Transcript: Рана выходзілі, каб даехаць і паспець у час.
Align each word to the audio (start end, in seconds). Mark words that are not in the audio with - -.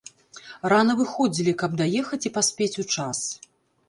Рана 0.71 0.95
выходзілі, 1.01 1.53
каб 1.61 1.75
даехаць 1.81 2.19
і 2.31 2.31
паспець 2.39 2.71
у 2.85 2.87
час. 2.97 3.19